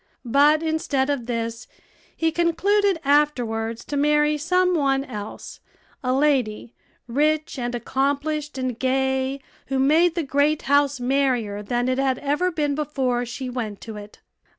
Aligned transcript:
But 0.25 0.63
instead 0.63 1.11
of 1.11 1.27
this, 1.27 1.67
he 2.15 2.31
concluded 2.31 2.99
afterwards 3.05 3.85
to 3.85 3.95
marry 3.95 4.35
some 4.35 4.73
one 4.73 5.03
else 5.05 5.59
a 6.03 6.11
lady, 6.11 6.73
rich, 7.05 7.59
and 7.59 7.75
accomplished, 7.75 8.57
and 8.57 8.79
gay, 8.79 9.41
who 9.67 9.77
made 9.77 10.15
the 10.15 10.23
great 10.23 10.63
house 10.63 10.99
merrier 10.99 11.61
than 11.61 11.87
it 11.87 11.99
had 11.99 12.17
ever 12.17 12.49
been 12.49 12.73
before 12.73 13.27
she 13.27 13.47
went 13.47 13.79
to 13.81 13.95
it. 13.95 14.21